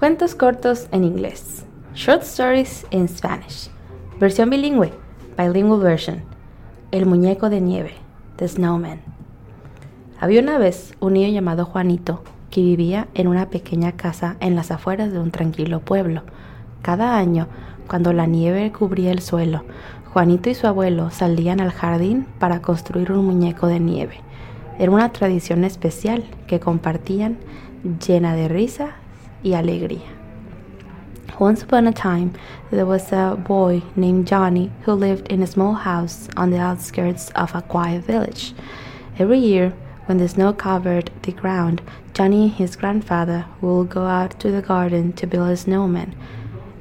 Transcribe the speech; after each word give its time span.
Cuentos 0.00 0.34
cortos 0.34 0.88
en 0.92 1.04
inglés. 1.04 1.66
Short 1.94 2.22
stories 2.22 2.86
in 2.90 3.06
Spanish. 3.06 3.68
Versión 4.18 4.48
bilingüe. 4.48 4.94
Bilingual 5.36 5.78
version. 5.78 6.22
El 6.90 7.04
muñeco 7.04 7.50
de 7.50 7.60
nieve. 7.60 7.92
The 8.36 8.48
Snowman. 8.48 9.02
Había 10.18 10.40
una 10.40 10.56
vez 10.56 10.94
un 11.00 11.12
niño 11.12 11.28
llamado 11.28 11.66
Juanito 11.66 12.22
que 12.50 12.62
vivía 12.62 13.08
en 13.12 13.28
una 13.28 13.50
pequeña 13.50 13.92
casa 13.92 14.38
en 14.40 14.56
las 14.56 14.70
afueras 14.70 15.12
de 15.12 15.18
un 15.18 15.32
tranquilo 15.32 15.80
pueblo. 15.80 16.22
Cada 16.80 17.18
año, 17.18 17.48
cuando 17.86 18.14
la 18.14 18.24
nieve 18.24 18.72
cubría 18.72 19.10
el 19.12 19.20
suelo, 19.20 19.64
Juanito 20.14 20.48
y 20.48 20.54
su 20.54 20.66
abuelo 20.66 21.10
salían 21.10 21.60
al 21.60 21.72
jardín 21.72 22.26
para 22.38 22.62
construir 22.62 23.12
un 23.12 23.26
muñeco 23.26 23.66
de 23.66 23.80
nieve. 23.80 24.22
Era 24.78 24.92
una 24.92 25.12
tradición 25.12 25.62
especial 25.62 26.24
que 26.46 26.58
compartían 26.58 27.36
llena 27.98 28.34
de 28.34 28.48
risa 28.48 28.94
y 29.42 29.50
alegría. 29.54 30.06
Once 31.38 31.62
upon 31.62 31.86
a 31.86 31.92
time, 31.92 32.34
there 32.70 32.84
was 32.84 33.12
a 33.12 33.34
boy 33.34 33.82
named 33.96 34.26
Johnny 34.26 34.70
who 34.82 34.92
lived 34.92 35.28
in 35.28 35.42
a 35.42 35.46
small 35.46 35.72
house 35.72 36.28
on 36.36 36.50
the 36.50 36.58
outskirts 36.58 37.30
of 37.30 37.54
a 37.54 37.62
quiet 37.62 38.04
village. 38.04 38.52
Every 39.18 39.38
year, 39.38 39.72
when 40.06 40.18
the 40.18 40.28
snow 40.28 40.52
covered 40.52 41.10
the 41.22 41.32
ground, 41.32 41.80
Johnny 42.12 42.42
and 42.42 42.52
his 42.52 42.76
grandfather 42.76 43.46
would 43.60 43.88
go 43.88 44.04
out 44.04 44.38
to 44.40 44.50
the 44.50 44.60
garden 44.60 45.12
to 45.14 45.26
build 45.26 45.48
a 45.48 45.56
snowman. 45.56 46.14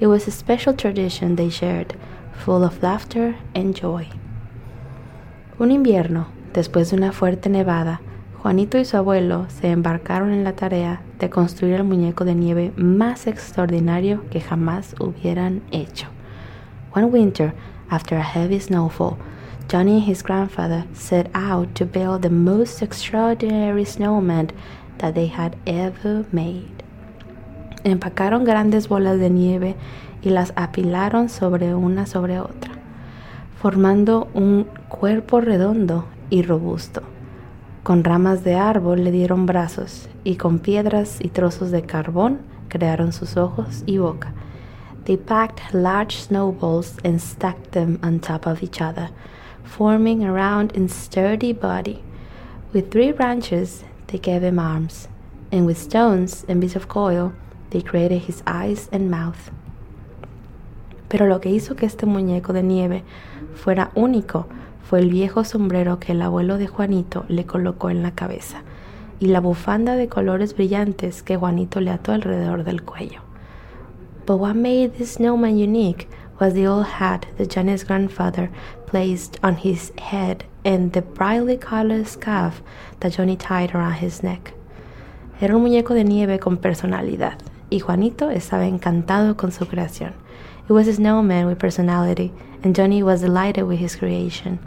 It 0.00 0.06
was 0.08 0.26
a 0.26 0.32
special 0.32 0.72
tradition 0.72 1.36
they 1.36 1.50
shared, 1.50 1.94
full 2.32 2.64
of 2.64 2.82
laughter 2.82 3.36
and 3.54 3.76
joy. 3.76 4.08
Un 5.60 5.70
invierno, 5.70 6.26
después 6.52 6.90
de 6.90 6.96
una 6.96 7.12
fuerte 7.12 7.48
nevada, 7.48 8.00
Juanito 8.48 8.78
y 8.78 8.86
su 8.86 8.96
abuelo 8.96 9.44
se 9.50 9.70
embarcaron 9.70 10.32
en 10.32 10.42
la 10.42 10.54
tarea 10.54 11.02
de 11.18 11.28
construir 11.28 11.74
el 11.74 11.84
muñeco 11.84 12.24
de 12.24 12.34
nieve 12.34 12.72
más 12.78 13.26
extraordinario 13.26 14.24
que 14.30 14.40
jamás 14.40 14.94
hubieran 14.98 15.60
hecho. 15.70 16.06
One 16.94 17.08
winter, 17.08 17.52
after 17.90 18.16
a 18.16 18.22
heavy 18.22 18.58
snowfall, 18.58 19.18
Johnny 19.70 19.98
and 19.98 20.08
his 20.08 20.22
grandfather 20.22 20.86
set 20.94 21.28
out 21.34 21.74
to 21.74 21.84
build 21.84 22.22
the 22.22 22.30
most 22.30 22.80
extraordinary 22.80 23.84
snowman 23.84 24.48
that 24.96 25.12
they 25.12 25.28
had 25.28 25.54
ever 25.66 26.24
made. 26.32 26.72
Empacaron 27.84 28.44
grandes 28.44 28.88
bolas 28.88 29.18
de 29.18 29.28
nieve 29.28 29.76
y 30.22 30.30
las 30.30 30.54
apilaron 30.56 31.28
sobre 31.28 31.74
una 31.74 32.06
sobre 32.06 32.40
otra, 32.40 32.72
formando 33.60 34.28
un 34.32 34.66
cuerpo 34.88 35.42
redondo 35.42 36.06
y 36.30 36.40
robusto. 36.40 37.02
Con 37.88 38.04
ramas 38.04 38.44
de 38.44 38.54
árbol 38.54 39.02
le 39.02 39.10
dieron 39.10 39.46
brazos 39.46 40.10
y 40.22 40.36
con 40.36 40.58
piedras 40.58 41.20
y 41.22 41.30
trozos 41.30 41.70
de 41.70 41.84
carbón 41.84 42.40
crearon 42.68 43.14
sus 43.14 43.38
ojos 43.38 43.82
y 43.86 43.96
boca. 43.96 44.34
They 45.06 45.16
packed 45.16 45.72
large 45.72 46.18
snowballs 46.18 46.96
and 47.02 47.18
stacked 47.18 47.70
them 47.70 47.98
on 48.02 48.20
top 48.20 48.46
of 48.46 48.62
each 48.62 48.82
other, 48.82 49.08
forming 49.64 50.22
a 50.22 50.30
round 50.30 50.76
and 50.76 50.90
sturdy 50.90 51.54
body. 51.54 52.02
With 52.74 52.90
three 52.90 53.10
branches, 53.10 53.84
they 54.08 54.18
gave 54.18 54.42
him 54.42 54.58
arms, 54.58 55.08
and 55.50 55.64
with 55.64 55.78
stones 55.78 56.44
and 56.46 56.60
bits 56.60 56.76
of 56.76 56.88
coil, 56.88 57.32
they 57.70 57.80
created 57.80 58.26
his 58.26 58.42
eyes 58.46 58.90
and 58.92 59.10
mouth. 59.10 59.50
Pero 61.08 61.26
lo 61.26 61.38
que 61.40 61.50
hizo 61.50 61.74
que 61.74 61.86
este 61.86 62.04
muñeco 62.04 62.52
de 62.52 62.62
nieve 62.62 63.02
fuera 63.54 63.90
único 63.94 64.44
fue 64.88 65.00
el 65.00 65.10
viejo 65.10 65.44
sombrero 65.44 66.00
que 66.00 66.12
el 66.12 66.22
abuelo 66.22 66.56
de 66.56 66.66
Juanito 66.66 67.26
le 67.28 67.44
colocó 67.44 67.90
en 67.90 68.02
la 68.02 68.12
cabeza 68.12 68.62
y 69.20 69.26
la 69.26 69.40
bufanda 69.40 69.96
de 69.96 70.08
colores 70.08 70.54
brillantes 70.54 71.22
que 71.22 71.36
Juanito 71.36 71.82
le 71.82 71.90
ató 71.90 72.12
alrededor 72.12 72.64
del 72.64 72.82
cuello. 72.82 73.20
But 74.26 74.38
what 74.38 74.54
made 74.54 74.92
this 74.96 75.16
snowman 75.16 75.58
unique 75.58 76.08
was 76.40 76.54
the 76.54 76.66
old 76.66 76.86
hat 76.86 77.26
that 77.36 77.50
Johnny's 77.50 77.84
grandfather 77.84 78.48
placed 78.86 79.38
on 79.42 79.56
his 79.56 79.92
head 79.98 80.46
and 80.64 80.92
the 80.92 81.02
brightly 81.02 81.58
colored 81.58 82.06
scarf 82.06 82.62
that 83.00 83.12
Johnny 83.12 83.36
tied 83.36 83.74
around 83.74 84.02
his 84.02 84.22
neck. 84.22 84.54
Era 85.38 85.54
un 85.54 85.64
muñeco 85.64 85.92
de 85.92 86.04
nieve 86.04 86.38
con 86.38 86.56
personalidad 86.56 87.36
y 87.68 87.80
Juanito 87.80 88.30
estaba 88.30 88.66
encantado 88.66 89.36
con 89.36 89.52
su 89.52 89.66
creación. 89.66 90.14
It 90.66 90.72
was 90.72 90.88
a 90.88 90.94
snowman 90.94 91.46
with 91.46 91.58
personality, 91.58 92.32
and 92.62 92.74
Johnny 92.74 93.02
was 93.02 93.20
delighted 93.20 93.64
with 93.64 93.78
his 93.78 93.94
creation. 93.94 94.58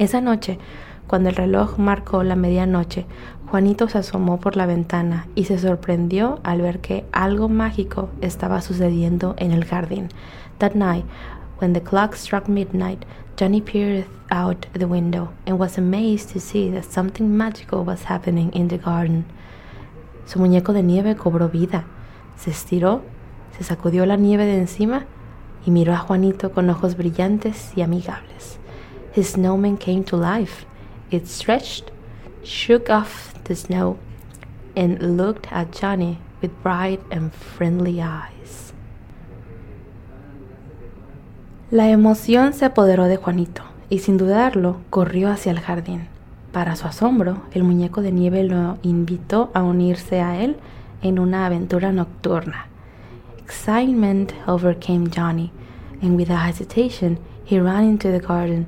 Esa 0.00 0.22
noche, 0.22 0.58
cuando 1.06 1.28
el 1.28 1.36
reloj 1.36 1.76
marcó 1.76 2.22
la 2.22 2.34
medianoche, 2.34 3.04
Juanito 3.50 3.86
se 3.86 3.98
asomó 3.98 4.40
por 4.40 4.56
la 4.56 4.64
ventana 4.64 5.26
y 5.34 5.44
se 5.44 5.58
sorprendió 5.58 6.40
al 6.42 6.62
ver 6.62 6.80
que 6.80 7.04
algo 7.12 7.50
mágico 7.50 8.08
estaba 8.22 8.62
sucediendo 8.62 9.34
en 9.36 9.52
el 9.52 9.66
jardín. 9.66 10.08
That 10.56 10.72
night, 10.72 11.04
when 11.60 11.74
the 11.74 11.82
clock 11.82 12.14
struck 12.14 12.48
midnight, 12.48 13.04
Johnny 13.38 13.60
peered 13.60 14.06
out 14.30 14.64
the 14.72 14.86
window 14.86 15.32
and 15.44 15.58
was 15.58 15.76
amazed 15.76 16.32
to 16.32 16.40
see 16.40 16.70
that 16.70 16.84
something 16.84 17.36
magical 17.36 17.84
was 17.84 18.06
happening 18.08 18.50
in 18.54 18.68
the 18.68 18.78
garden. 18.78 19.26
Su 20.24 20.38
muñeco 20.38 20.72
de 20.72 20.82
nieve 20.82 21.14
cobró 21.14 21.50
vida, 21.50 21.84
se 22.36 22.52
estiró 22.52 23.02
se 23.58 23.64
sacudió 23.64 24.06
la 24.06 24.16
nieve 24.16 24.46
de 24.46 24.56
encima 24.56 25.04
y 25.66 25.70
miró 25.70 25.92
a 25.92 25.98
Juanito 25.98 26.52
con 26.52 26.70
ojos 26.70 26.96
brillantes 26.96 27.72
y 27.76 27.82
amigables. 27.82 28.60
His 29.12 29.30
snowman 29.30 29.76
came 29.76 30.04
to 30.04 30.16
life. 30.16 30.64
It 31.10 31.26
stretched, 31.26 31.90
shook 32.44 32.88
off 32.88 33.34
the 33.44 33.56
snow, 33.56 33.98
and 34.76 35.16
looked 35.16 35.50
at 35.50 35.72
Johnny 35.72 36.18
with 36.40 36.52
bright 36.62 37.00
and 37.10 37.32
friendly 37.32 38.00
eyes. 38.00 38.72
La 41.70 41.88
emoción 41.88 42.52
se 42.52 42.64
apoderó 42.64 43.04
de 43.06 43.16
Juanito 43.16 43.62
y 43.88 43.98
sin 44.00 44.16
dudarlo 44.16 44.80
corrió 44.90 45.30
hacia 45.30 45.52
el 45.52 45.60
jardín. 45.60 46.08
Para 46.52 46.74
su 46.74 46.86
asombro, 46.86 47.42
el 47.52 47.62
muñeco 47.62 48.02
de 48.02 48.10
nieve 48.10 48.42
lo 48.42 48.78
invitó 48.82 49.50
a 49.54 49.62
unirse 49.62 50.20
a 50.20 50.42
él 50.42 50.56
en 51.02 51.18
una 51.18 51.46
aventura 51.46 51.92
nocturna. 51.92 52.66
Excitement 53.38 54.32
overcame 54.46 55.08
Johnny, 55.08 55.52
and 56.02 56.16
without 56.16 56.48
hesitation, 56.48 57.18
he 57.44 57.60
ran 57.60 57.84
into 57.84 58.10
the 58.10 58.20
garden. 58.20 58.66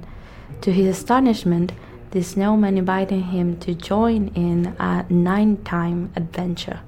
To 0.62 0.70
his 0.70 0.86
astonishment, 0.86 1.72
the 2.12 2.22
snowman 2.22 2.78
invited 2.78 3.22
him 3.24 3.58
to 3.60 3.74
join 3.74 4.28
in 4.36 4.76
a 4.78 5.04
nine-time 5.08 6.12
adventure. 6.14 6.80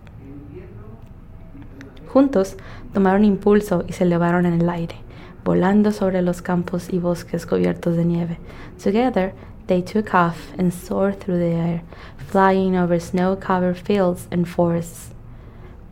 Juntos 2.07 2.57
tomaron 2.93 3.25
impulso 3.25 3.85
y 3.89 3.93
se 3.93 4.05
elevaron 4.05 4.47
en 4.47 4.61
el 4.61 4.71
aire, 4.71 5.01
volando 5.45 5.91
sobre 5.91 6.23
los 6.23 6.41
campos 6.41 6.89
y 6.93 7.01
bosques 7.01 7.45
cubiertos 7.47 7.97
de 7.97 8.05
nieve. 8.05 8.39
Together, 8.79 9.33
they 9.67 9.83
took 9.83 10.15
off 10.15 10.53
and 10.57 10.73
soared 10.73 11.19
through 11.19 11.41
the 11.41 11.57
air, 11.57 11.83
flying 12.17 12.77
over 12.77 13.01
snow-covered 13.01 13.77
fields 13.77 14.29
and 14.31 14.47
forests. 14.47 15.14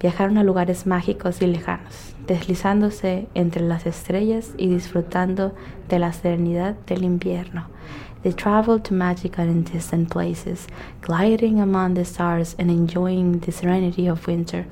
Viajaron 0.03 0.37
a 0.37 0.43
lugares 0.43 0.85
mágicos 0.85 1.41
y 1.43 1.47
lejanos, 1.47 2.17
deslizándose 2.27 3.29
entre 3.35 3.63
las 3.63 3.87
estrellas 3.87 4.53
y 4.59 4.67
disfrutando 4.67 5.55
de 5.89 6.01
la 6.01 6.13
serenidad 6.13 6.75
del 6.89 7.05
invierno. 7.05 7.69
They 8.23 8.33
traveled 8.33 8.83
to 8.89 8.95
magical 8.95 9.49
and 9.49 9.65
distant 9.65 10.11
places, 10.11 10.67
gliding 11.07 11.61
among 11.61 11.95
the 11.95 12.05
stars 12.05 12.57
and 12.59 12.69
enjoying 12.69 13.39
the 13.41 13.53
serenity 13.53 14.09
of 14.09 14.27
winter. 14.27 14.67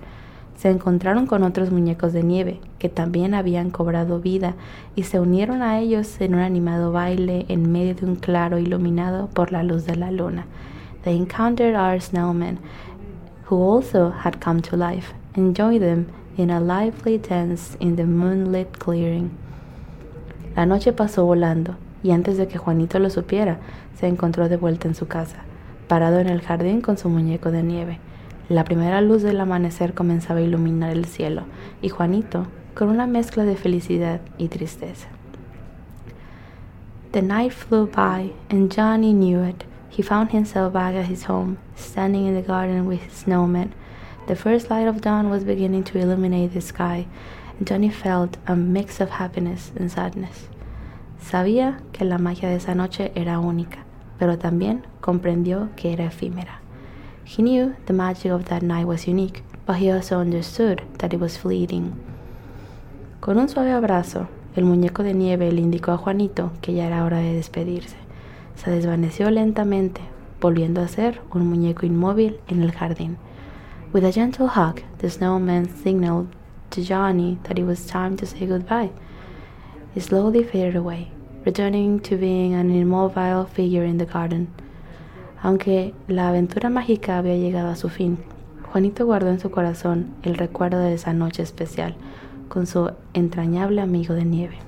Se 0.56 0.68
encontraron 0.68 1.26
con 1.26 1.44
otros 1.44 1.70
muñecos 1.70 2.12
de 2.12 2.24
nieve 2.24 2.60
que 2.78 2.88
también 2.88 3.32
habían 3.32 3.70
cobrado 3.70 4.20
vida 4.20 4.56
y 4.96 5.04
se 5.04 5.20
unieron 5.20 5.62
a 5.62 5.78
ellos 5.78 6.20
en 6.20 6.34
un 6.34 6.40
animado 6.40 6.90
baile 6.90 7.46
en 7.48 7.70
medio 7.70 7.94
de 7.94 8.04
un 8.04 8.16
claro 8.16 8.58
iluminado 8.58 9.28
por 9.28 9.52
la 9.52 9.62
luz 9.62 9.86
de 9.86 9.94
la 9.94 10.10
luna. 10.10 10.46
They 11.04 11.16
encountered 11.16 11.76
our 11.76 12.00
snowmen, 12.00 12.58
who 13.48 13.56
also 13.56 14.10
had 14.10 14.38
come 14.40 14.60
to 14.62 14.76
life, 14.76 15.12
joined 15.34 15.80
them 15.80 16.06
in 16.36 16.50
a 16.50 16.60
lively 16.60 17.18
dance 17.18 17.76
in 17.80 17.96
the 17.96 18.04
moonlit 18.04 18.78
clearing. 18.78 19.30
La 20.56 20.66
noche 20.66 20.92
pasó 20.92 21.24
volando 21.24 21.76
y 22.02 22.10
antes 22.10 22.36
de 22.36 22.48
que 22.48 22.58
Juanito 22.58 22.98
lo 22.98 23.10
supiera, 23.10 23.58
se 23.98 24.06
encontró 24.06 24.48
de 24.48 24.56
vuelta 24.56 24.88
en 24.88 24.94
su 24.94 25.06
casa. 25.06 25.44
parado 25.90 26.20
en 26.20 26.28
el 26.28 26.40
jardín 26.40 26.82
con 26.82 26.96
su 26.98 27.08
muñeco 27.08 27.50
de 27.50 27.64
nieve. 27.64 27.98
La 28.48 28.62
primera 28.62 29.00
luz 29.00 29.22
del 29.22 29.40
amanecer 29.40 29.92
comenzaba 29.92 30.38
a 30.38 30.42
iluminar 30.42 30.90
el 30.92 31.04
cielo 31.06 31.42
y 31.82 31.88
Juanito, 31.88 32.46
con 32.76 32.90
una 32.90 33.08
mezcla 33.08 33.44
de 33.44 33.56
felicidad 33.56 34.20
y 34.38 34.46
tristeza. 34.46 35.08
The 37.10 37.22
night 37.22 37.50
flew 37.50 37.88
by 37.88 38.32
and 38.50 38.72
Johnny 38.72 39.12
knew 39.12 39.42
it. 39.42 39.64
He 39.90 40.04
found 40.04 40.30
himself 40.30 40.72
back 40.72 40.94
at 40.94 41.10
his 41.10 41.28
home, 41.28 41.56
standing 41.74 42.28
in 42.28 42.40
the 42.40 42.46
garden 42.46 42.86
with 42.86 43.00
his 43.00 43.24
snowman. 43.24 43.72
The 44.30 44.36
first 44.36 44.70
light 44.70 44.86
of 44.86 45.00
dawn 45.00 45.28
was 45.28 45.42
beginning 45.42 45.82
to 45.90 45.98
illuminate 45.98 46.54
the 46.54 46.60
sky, 46.60 47.08
and 47.58 47.66
Johnny 47.66 47.90
felt 47.90 48.36
a 48.46 48.54
mix 48.54 49.00
of 49.00 49.10
happiness 49.10 49.72
and 49.74 49.90
sadness. 49.90 50.48
Sabía 51.20 51.80
que 51.90 52.04
la 52.04 52.16
magia 52.16 52.48
de 52.48 52.54
esa 52.54 52.76
noche 52.76 53.10
era 53.16 53.40
única, 53.40 53.78
pero 54.20 54.38
también 54.38 54.84
comprendió 55.00 55.70
que 55.74 55.92
era 55.92 56.04
efímera. 56.04 56.60
He 57.24 57.42
knew 57.42 57.74
the 57.86 57.92
magic 57.92 58.30
of 58.30 58.44
that 58.44 58.62
night 58.62 58.86
was 58.86 59.08
unique, 59.08 59.42
but 59.66 59.78
he 59.78 59.90
also 59.90 60.20
understood 60.20 60.80
that 60.98 61.12
it 61.12 61.20
was 61.20 61.36
fleeting. 61.36 61.94
Con 63.18 63.36
un 63.36 63.48
suave 63.48 63.72
abrazo, 63.72 64.28
el 64.54 64.64
muñeco 64.64 65.02
de 65.02 65.12
nieve 65.12 65.50
le 65.50 65.60
indicó 65.60 65.90
a 65.90 65.98
Juanito 65.98 66.52
que 66.60 66.72
ya 66.72 66.86
era 66.86 67.04
hora 67.04 67.18
de 67.18 67.34
despedirse. 67.34 67.96
Se 68.54 68.70
desvaneció 68.70 69.28
lentamente, 69.28 70.02
volviendo 70.40 70.82
a 70.82 70.86
ser 70.86 71.20
un 71.34 71.48
muñeco 71.48 71.84
inmóvil 71.84 72.38
en 72.46 72.62
el 72.62 72.70
jardín. 72.70 73.16
With 73.92 74.04
a 74.04 74.12
gentle 74.12 74.46
hug, 74.46 74.82
the 74.98 75.10
snowman 75.10 75.68
signaled 75.68 76.28
to 76.70 76.80
Johnny 76.80 77.40
that 77.42 77.58
it 77.58 77.64
was 77.64 77.86
time 77.86 78.16
to 78.18 78.24
say 78.26 78.46
goodbye. 78.46 78.90
He 79.92 79.98
slowly 79.98 80.44
faded 80.44 80.76
away, 80.76 81.10
returning 81.44 81.98
to 82.00 82.16
being 82.16 82.54
an 82.54 82.70
immobile 82.70 83.46
figure 83.46 83.82
in 83.82 83.98
the 83.98 84.06
garden. 84.06 84.46
Aunque 85.42 85.92
la 86.06 86.28
aventura 86.28 86.70
mágica 86.70 87.18
había 87.18 87.36
llegado 87.36 87.70
a 87.70 87.74
su 87.74 87.88
fin, 87.88 88.18
Juanito 88.70 89.06
guardó 89.06 89.28
en 89.28 89.40
su 89.40 89.50
corazón 89.50 90.14
el 90.22 90.36
recuerdo 90.36 90.78
de 90.78 90.94
esa 90.94 91.12
noche 91.12 91.42
especial 91.42 91.96
con 92.48 92.68
su 92.68 92.92
entrañable 93.12 93.80
amigo 93.80 94.14
de 94.14 94.24
nieve. 94.24 94.58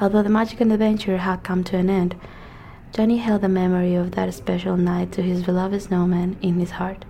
Although 0.00 0.24
the 0.24 0.30
magic 0.30 0.60
and 0.60 0.72
adventure 0.72 1.18
had 1.18 1.44
come 1.44 1.62
to 1.62 1.76
an 1.76 1.88
end, 1.88 2.16
Johnny 2.92 3.18
held 3.18 3.42
the 3.42 3.48
memory 3.48 3.94
of 3.94 4.10
that 4.16 4.34
special 4.34 4.76
night 4.76 5.12
to 5.12 5.22
his 5.22 5.44
beloved 5.44 5.80
snowman 5.80 6.36
in 6.42 6.58
his 6.58 6.72
heart. 6.72 7.04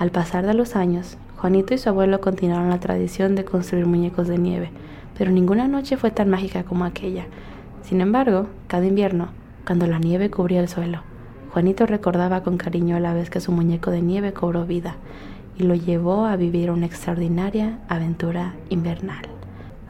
Al 0.00 0.10
pasar 0.10 0.46
de 0.46 0.54
los 0.54 0.76
años, 0.76 1.18
Juanito 1.36 1.74
y 1.74 1.78
su 1.78 1.90
abuelo 1.90 2.22
continuaron 2.22 2.70
la 2.70 2.80
tradición 2.80 3.34
de 3.34 3.44
construir 3.44 3.84
muñecos 3.84 4.28
de 4.28 4.38
nieve, 4.38 4.70
pero 5.18 5.30
ninguna 5.30 5.68
noche 5.68 5.98
fue 5.98 6.10
tan 6.10 6.30
mágica 6.30 6.64
como 6.64 6.86
aquella. 6.86 7.26
Sin 7.82 8.00
embargo, 8.00 8.46
cada 8.66 8.86
invierno, 8.86 9.28
cuando 9.66 9.86
la 9.86 9.98
nieve 9.98 10.30
cubría 10.30 10.60
el 10.60 10.68
suelo, 10.68 11.02
Juanito 11.52 11.84
recordaba 11.84 12.42
con 12.42 12.56
cariño 12.56 12.98
la 12.98 13.12
vez 13.12 13.28
que 13.28 13.40
su 13.40 13.52
muñeco 13.52 13.90
de 13.90 14.00
nieve 14.00 14.32
cobró 14.32 14.64
vida 14.64 14.96
y 15.58 15.64
lo 15.64 15.74
llevó 15.74 16.24
a 16.24 16.36
vivir 16.36 16.70
una 16.70 16.86
extraordinaria 16.86 17.80
aventura 17.86 18.54
invernal. 18.70 19.26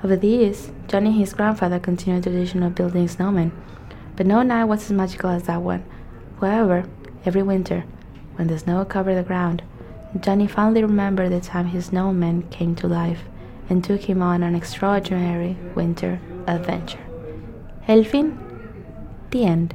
Over 0.02 0.18
the 0.18 0.26
years, 0.26 0.72
Johnny 0.88 1.10
and 1.10 1.20
his 1.20 1.36
grandfather 1.36 1.80
continued 1.80 2.24
the 2.24 2.30
tradition 2.30 2.64
of 2.64 2.74
building 2.74 3.06
snowmen, 3.06 3.52
but 4.16 4.26
no 4.26 4.42
night 4.42 4.66
was 4.66 4.82
as 4.82 4.90
magical 4.90 5.30
as 5.30 5.44
that 5.44 5.62
one. 5.62 5.84
However, 6.40 6.82
every 7.24 7.44
winter, 7.44 7.84
when 8.34 8.48
the 8.48 8.58
snow 8.58 8.84
covered 8.84 9.14
the 9.14 9.22
ground, 9.22 9.62
Johnny 10.18 10.48
fondly 10.48 10.82
remembered 10.82 11.30
the 11.30 11.40
time 11.40 11.66
his 11.66 11.86
snowman 11.86 12.42
came 12.50 12.74
to 12.76 12.88
life 12.88 13.22
and 13.68 13.84
took 13.84 14.02
him 14.02 14.22
on 14.22 14.42
an 14.42 14.56
extraordinary 14.56 15.56
winter 15.76 16.20
adventure. 16.48 17.06
El 17.86 18.02
fin. 18.02 18.38
The 19.30 19.44
end. 19.44 19.74